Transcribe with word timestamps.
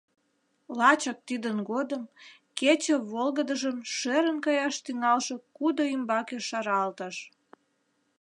Лачак 0.77 1.19
тидын 1.27 1.57
годым 1.71 2.03
кече 2.59 2.95
волгыдыжым 3.11 3.77
шӧрын 3.95 4.37
каяш 4.45 4.75
тӱҥалше 4.85 5.35
кудо 5.57 5.83
ӱмбаке 5.95 6.37
шаралтыш. 6.47 7.15